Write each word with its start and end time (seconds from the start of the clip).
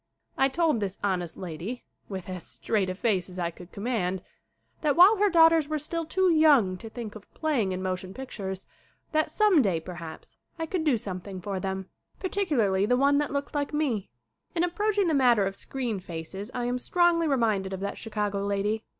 I 0.35 0.49
told 0.49 0.79
this 0.79 0.97
honest 1.03 1.37
lady, 1.37 1.83
with 2.09 2.27
as 2.27 2.43
straight 2.43 2.89
a 2.89 2.95
face 2.95 3.29
as 3.29 3.37
I 3.37 3.51
could 3.51 3.71
command, 3.71 4.23
that 4.81 4.95
while 4.95 5.17
her 5.17 5.29
daughters 5.29 5.69
were 5.69 5.77
still 5.77 6.07
too 6.07 6.27
young 6.31 6.75
to 6.77 6.89
think 6.89 7.13
of 7.13 7.31
play 7.35 7.61
ing 7.61 7.71
in 7.71 7.83
motion 7.83 8.11
pictures 8.11 8.65
that 9.11 9.29
some 9.29 9.61
day, 9.61 9.79
perhaps, 9.79 10.37
I 10.57 10.65
could 10.65 10.83
do 10.83 10.97
something 10.97 11.39
for 11.39 11.59
them, 11.59 11.87
particularly 12.19 12.87
the 12.87 12.97
one 12.97 13.19
that 13.19 13.31
looked 13.31 13.53
like 13.53 13.75
me. 13.75 14.09
In 14.55 14.63
approaching 14.63 15.07
the 15.07 15.13
matter 15.13 15.45
of 15.45 15.55
screen 15.55 15.99
faces 15.99 16.49
I 16.51 16.65
am 16.65 16.79
strongly 16.79 17.27
reminded 17.27 17.71
of 17.71 17.79
that 17.81 17.99
Chicago 17.99 18.39
lady. 18.43 18.83